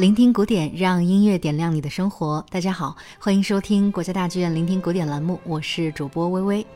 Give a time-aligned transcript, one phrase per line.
[0.00, 2.42] 聆听古典，让音乐点亮你的生活。
[2.48, 6.66] 大家好，欢迎收听国家大剧院聆听古典栏目，我是主播微微。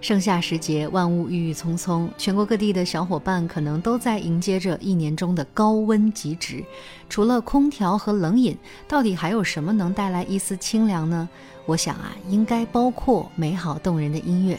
[0.00, 6.64] 盛夏时节，万物郁郁葱葱，全国各地的小伙伴可能都在迎接着一年中的高温极值。
[7.10, 8.56] 除了空调和冷饮，
[8.88, 11.28] 到底还有什么能带来一丝清凉呢？
[11.66, 14.58] 我想啊，应该包括美好动人的音乐。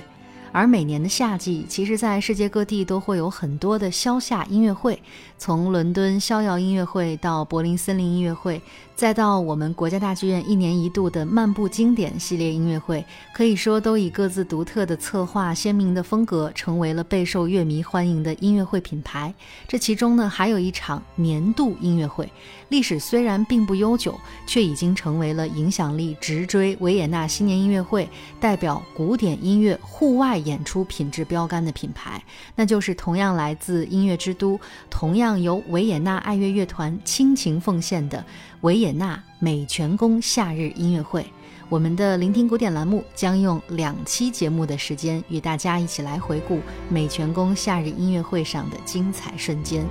[0.54, 5.02] 而每年的夏季，其实，在世界各地都会有很多的消夏音乐会，
[5.38, 8.62] 从伦敦逍遥音乐会到柏林森林音乐会。
[9.02, 19.34] 再到我们国家大剧院一年一度的漫步经典系列音乐会，可以说都以各自独特的策划、鲜明的风格，成为了备受乐迷欢迎的音乐会品牌。
[19.68, 22.32] 这其中呢，还有一场年度音乐会，
[22.70, 28.08] 历史虽然并不悠久，却已经成为了影响力直追维也纳新年音乐会、
[28.40, 32.24] 代表古典音乐户外演出品质标杆的品牌，
[32.56, 34.60] 那就是同样来自音乐之都、
[34.92, 38.24] 同样由维也纳爱乐乐团倾情奉献的。
[38.62, 41.26] 维也纳美泉宫夏日音乐会，
[41.68, 49.84] 我们的聆听古典栏目将用两期节目的时间，与大家一起来回顾美泉宫夏日音乐会上的精彩瞬间。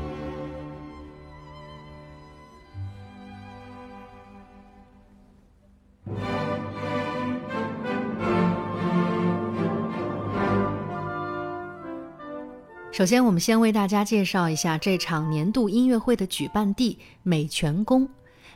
[12.92, 18.08] 首先，我们先为大家介绍一下这场年度音乐会的举办地——美泉宫。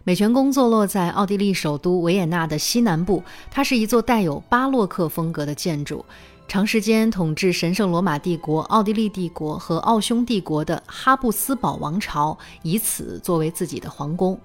[0.06, 6.04] 美泉宫坐落在奥地利首都维也纳的西南部，它是一座带有巴洛克风格的建筑。
[6.46, 14.38] 长时间统治神圣罗马帝国、奥地利帝国和奥匈帝国的哈布斯堡王朝以此作为自己的皇宫。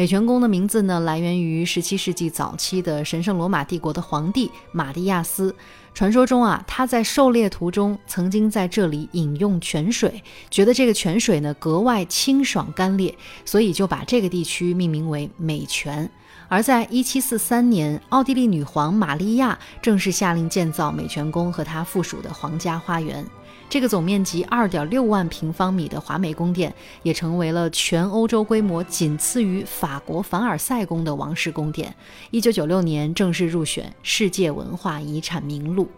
[0.00, 5.54] 美泉宫的名字呢，来源于17世纪早期的神圣罗马帝国的皇帝马蒂亚斯。
[5.92, 13.12] 传说中啊，他在狩猎途中曾经在这里饮用泉水，觉得这个泉水呢格外清爽甘冽，
[13.44, 16.10] 所以就把这个地区命名为美泉。
[16.48, 23.22] 而在1743年，奥地利女皇玛利亚正式下令建造美泉宫和它附属的皇家花园。
[23.70, 31.94] 这个总面积二点六万平方米的华美宫殿，也成为了全欧洲规模仅次于法国凡尔赛宫的王室宫殿。
[32.32, 35.88] 一九九六年正式入选世界文化遗产名录。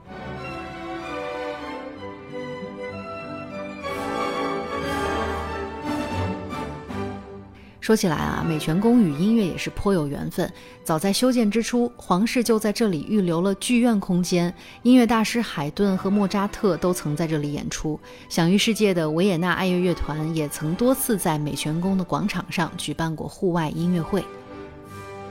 [7.82, 10.48] 说起来啊，美泉宫与音乐也是颇有缘分。
[10.84, 14.54] 早在修建之初，皇室就在这里预留了剧院空间，
[14.84, 17.98] 音乐大师海顿和莫扎特都曾在这里演出。
[18.28, 24.24] 享誉世界的维也纳爱乐乐团也曾多次在美泉宫的广场上举办过户外音乐会。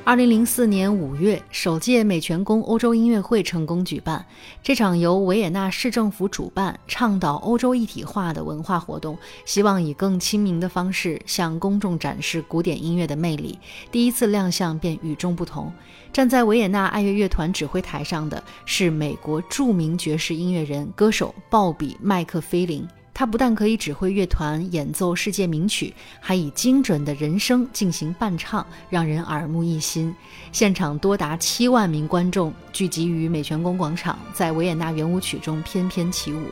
[0.03, 4.25] 二零零四年五月，首届美泉宫欧洲音乐会成功举办。
[4.63, 13.59] 这场由维也纳市政府主办、倡导欧洲一体化的文化活动，希望以更亲民的方式向公众展示古典音乐的魅力。
[13.91, 15.71] 第一次亮相便与众不同。
[16.11, 22.85] 站在维也纳爱乐乐团指挥台上的是美国著名爵士音乐人、歌手鲍比·麦克菲林。
[23.13, 30.15] 他不但可以指挥乐团演奏世界名曲，还以精准的人声进行伴唱，让人耳目一新。
[30.51, 36.45] 现场多达七万名观众聚集于美泉宫广场，在维也纳圆舞曲中翩翩起舞。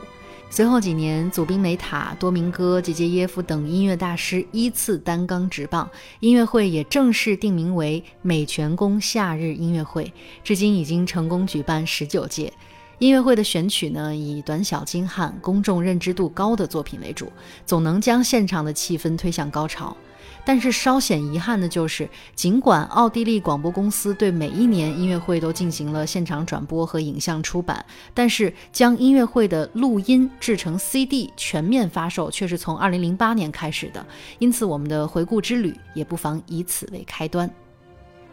[0.52, 5.88] 随后几年，祖宾梅塔、多明戈·杰杰耶夫等音乐大师依次担纲执棒，
[6.18, 10.12] 音乐会也正式定名为美泉宫夏日音乐会。
[10.42, 12.52] 至今已经成功举办十九届。
[13.00, 17.32] 音乐会的选曲呢，以短小精悍、公众认知度高的作品为主，
[17.64, 19.96] 总能将现场的气氛推向高潮。
[20.44, 34.06] 但是稍显遗憾的就是，尽管奥地利广播公司对每一年音乐会都进行了现场转播和影像出版，但是将音乐会的录音制成 CD 全面发售却是从2008年开始的。
[34.38, 37.50] 因此，我们的回顾之旅也不妨以此为开端。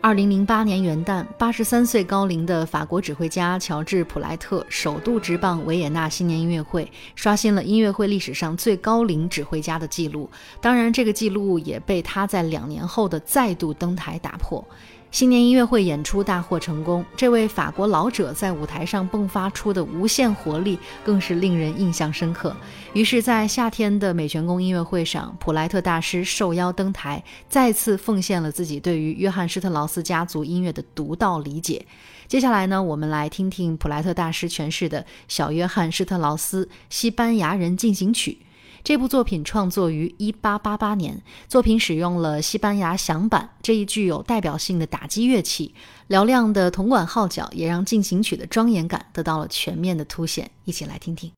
[0.08, 10.30] 二零零八年元旦，八十三岁高龄的法国指挥家乔治·普莱特首度执棒维也纳新年音乐会，刷新了音乐会历史上最高龄指挥家的记录。
[10.62, 14.66] 当然，这个记录也被他在两年后的再度登台打破。
[15.10, 22.56] 新年音乐会演出大获成功，这位法国老者在舞台上迸发出的无限活力更是令人印象深刻。
[22.94, 31.86] 于是，在夏天的美泉宫音乐会上，普莱特大师受邀登台，再次奉献了自己对于约翰施特劳斯家族音乐的独到理解。
[32.28, 38.40] 接下来呢，我们来听听普莱特大师诠释的《小约翰施特劳斯西班牙人进行曲》。
[38.84, 45.74] 这部作品创作于一八八八年，作品使用了西班牙响板这一具有代表性的打击乐器，
[46.10, 50.50] 嘹亮的铜管号角也让进行曲的庄严感得到了全面的凸显。
[50.66, 51.37] 一起来听听。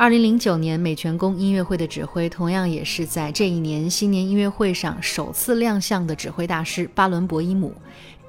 [0.00, 7.74] 二零零九年美泉宫音乐会的指挥，同样也是在这一年新年音乐会上首次亮相的指挥大师巴伦博伊姆。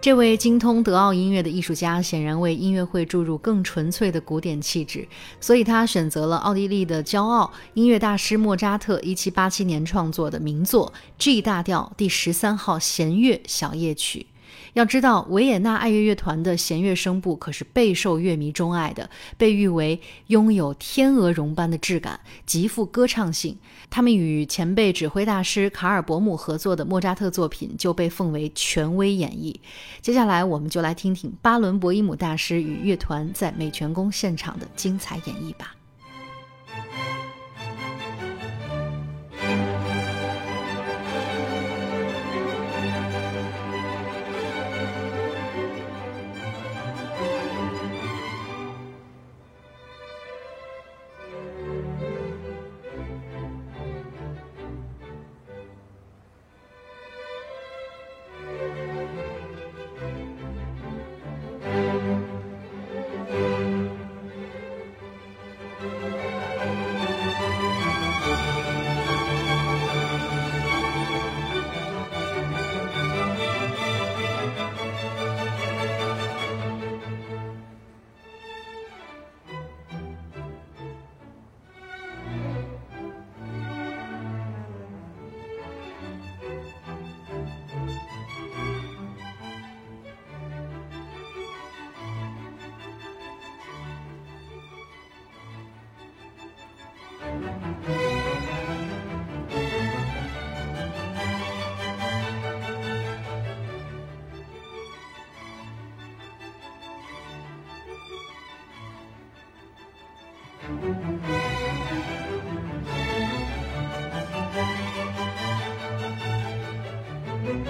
[0.01, 5.07] 这位精通德奥音乐的艺术家，显然为音乐会注入更纯粹的古典气质，
[5.39, 14.25] 所以他选择了奥地利的骄傲音乐大师莫扎特一七八七年创作的名作 G 大调第十三号弦乐小夜曲。
[14.73, 23.57] 要知道，维也纳爱乐乐团的弦乐声部可是备受乐迷钟爱的，被誉为拥有天鹅绒般的质感，极富歌唱性。
[23.89, 29.55] 他们与前辈指挥大师卡尔伯姆合作的莫扎特作品就被奉为权威演绎。
[30.01, 35.75] 接下来，我们就来听听巴伦博伊姆大师与乐团在美泉宫现场的精彩演绎吧。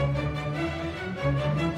[0.02, 1.71] Música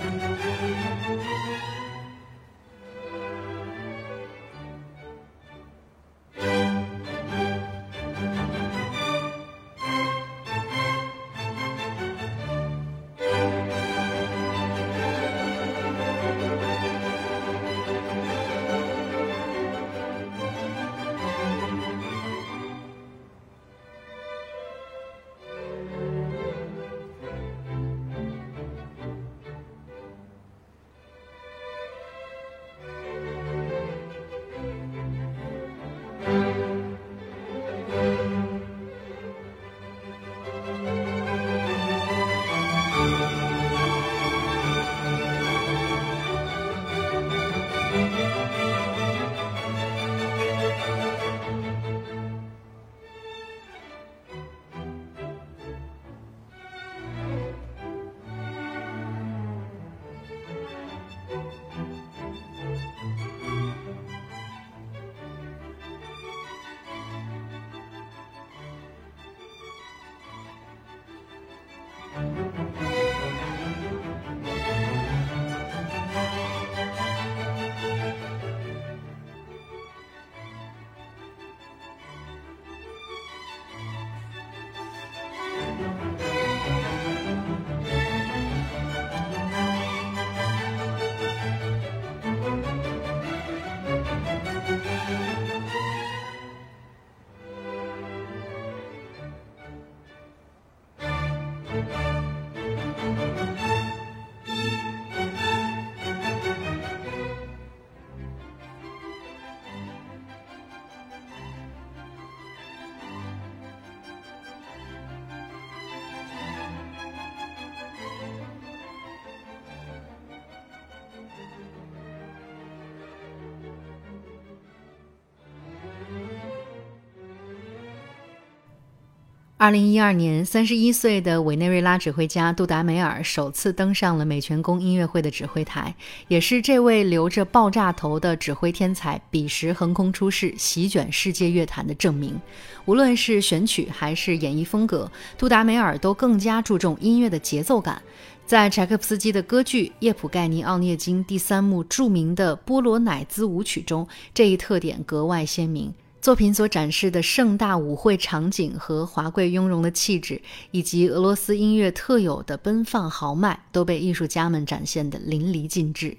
[129.64, 135.96] 二零一二年，三十一岁的委内瑞拉指挥家杜达梅尔首次登上了美泉宫音乐会的指挥台，
[136.28, 142.38] 也是这位留着爆炸头的指挥天才彼时横空出世、席卷世界乐坛的证明。
[142.84, 148.02] 无论是选曲还是演绎风格，杜达梅尔都更加注重音乐的节奏感。
[148.46, 155.94] 在柴可夫斯基的歌剧《叶普盖尼奥涅金》第三幕著名的波罗乃兹舞曲中，这一特点格外鲜明。
[156.24, 166.18] 作品所展示的盛大舞会场景和华贵雍容的气质，以及俄罗斯音乐特有的奔放豪迈，都被艺术家们展现得淋漓尽致。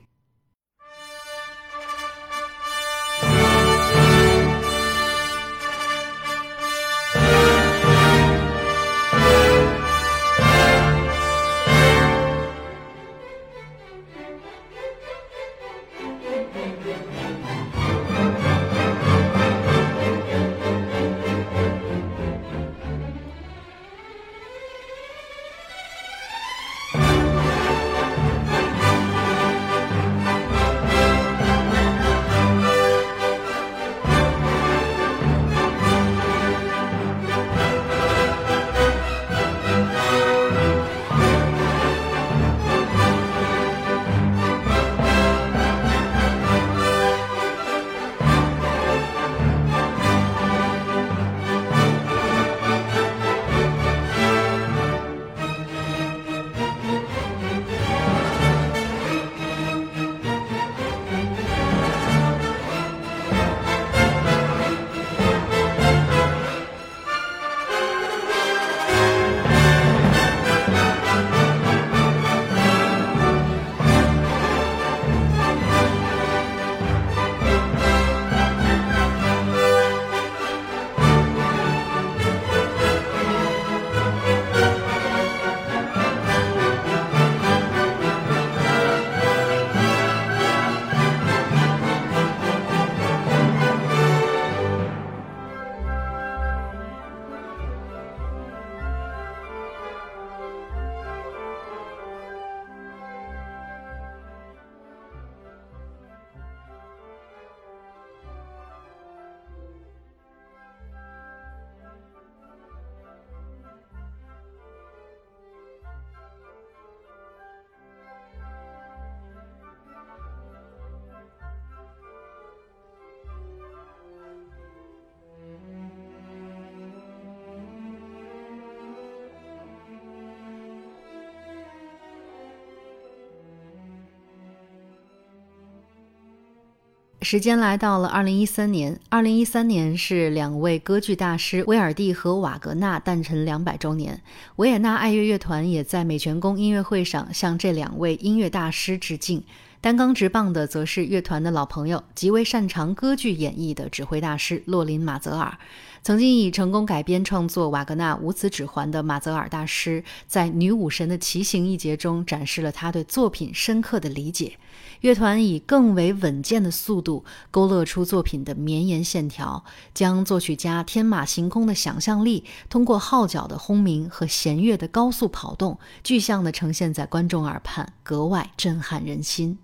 [137.24, 139.00] 时间来到了二零一三年。
[139.08, 144.20] 二零一三年是两位歌剧大师威尔第和瓦格纳诞辰两百周年。
[144.56, 149.42] 维也纳爱乐乐团也在美泉宫音乐会上向这两位音乐大师致敬。
[149.84, 155.58] 担纲执棒的则是乐团的老朋友，极为擅长歌剧演绎的指挥大师洛林·马泽尔。
[156.02, 164.56] 曾经以成功改编创作瓦格纳无词指环的马泽尔大师，在《女武神的骑行》一节中展示了他对作品深刻的理解。
[165.02, 169.62] 乐团以更为稳健的速度勾勒出作品的绵延线条，
[169.92, 179.58] 将作曲家天马行空的想象力通过号角的轰鸣和弦乐的高速跑动，具象地呈现在观众耳畔，格外震撼人心。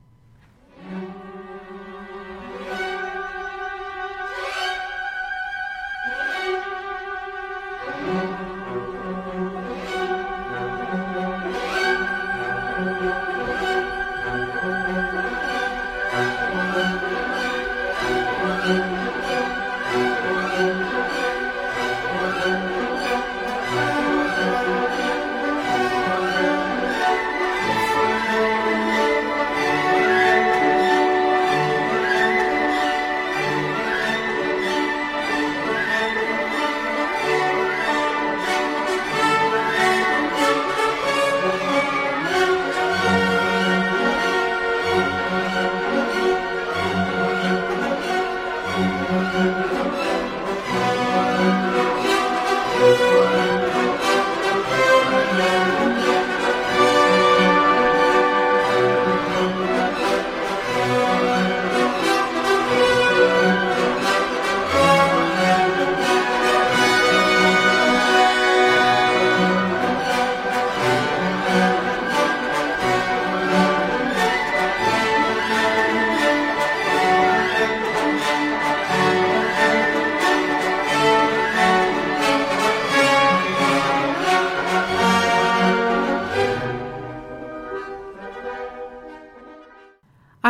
[0.89, 1.30] thank you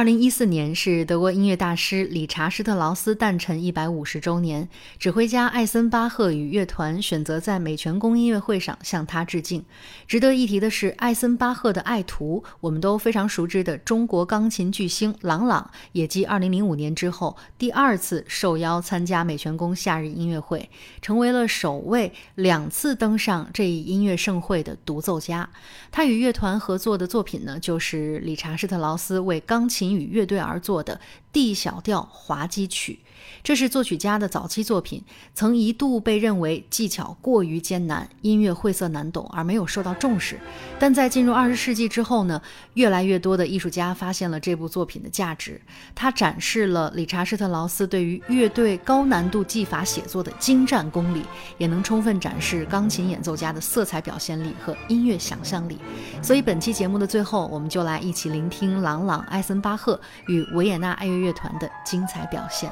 [0.00, 4.66] 二零一四年是德国音乐大师理查施特劳斯诞辰一百五十周年，
[4.98, 9.62] 指挥家艾森巴赫与乐团选择在美泉宫音乐会上向他致敬。
[10.06, 20.70] 值得一提的是，艾森巴赫的爱徒，我们都非常熟知的中国钢琴巨星郎朗，也继二零零五年之后第二次受邀参加美泉宫夏日音乐会，
[21.02, 25.50] 成为了首位两次登上这一音乐盛会的独奏家。
[25.92, 29.89] 他与乐团合作的作品呢，就是理查施特劳斯为钢琴。
[29.96, 31.00] 与乐队而作的
[31.32, 32.98] D 小调滑稽曲，
[33.42, 35.02] 这是作曲家的早期作品，
[35.34, 40.38] 曾一度被认为技巧过于艰难，音乐晦涩难懂，而没有受到重视。
[40.78, 42.40] 但在进入二十世纪之后呢，
[42.74, 45.60] 越来越多的艺术家发现了这部作品的价值。
[45.94, 51.22] 它展示了理查施特劳斯对于乐队高难度技法写作的精湛功力，
[51.58, 55.78] 也能充分展示钢琴演奏家的色彩表现力和音乐想象力。
[56.22, 62.70] 所以本期节目的最后，我们就来一起聆听朗朗·艾森巴赫与维也纳爱乐乐团的精彩表现。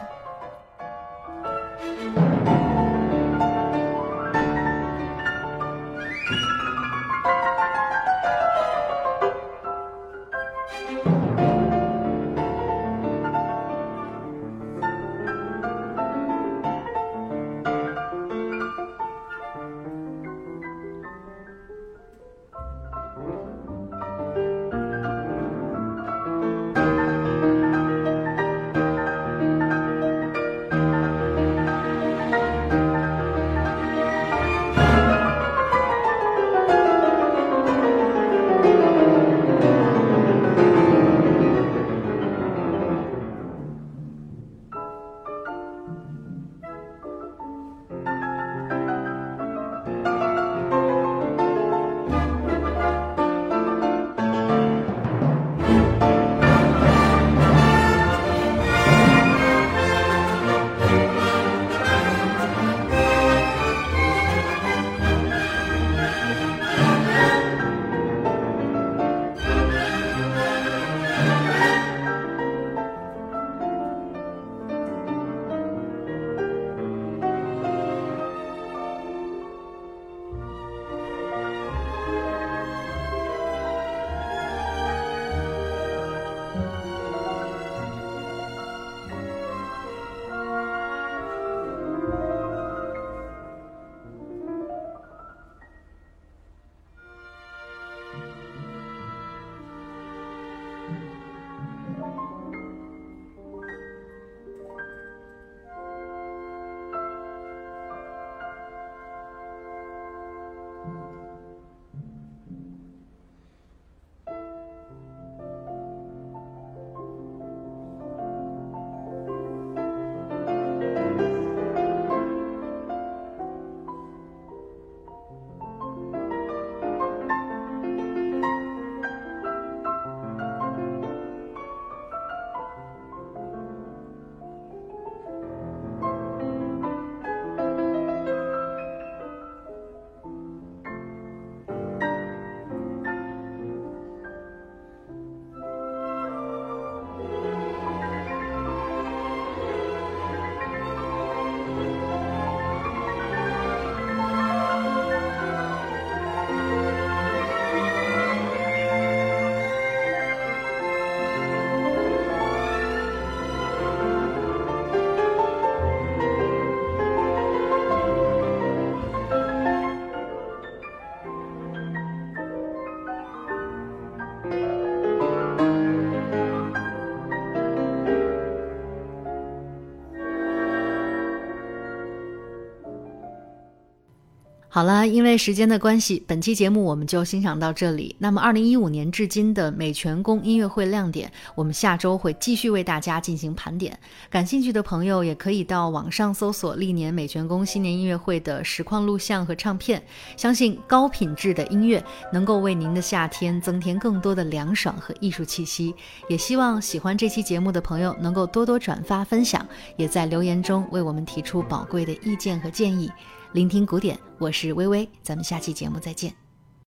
[184.70, 188.14] 好了，因为时间的关系，本期节目我们就欣赏到这里。
[188.18, 193.98] 那么，二零一五年至今的美泉宫音乐会亮点，我们下周会继续为大家进行盘点。
[194.28, 200.02] 感兴趣的朋友也可以到网上搜索历年美泉宫新年音乐会的实况录像和唱片。
[200.36, 205.94] 相信高品质的音乐能够为您的夏天增添更多的凉爽和艺术气息。
[206.28, 213.10] 也希望喜欢这期节目的朋友能够多多转发分享，也在留言中为我们提出宝贵的意见和建议。
[213.52, 216.47] 聆听古典，我是微微，咱们下期节目再见。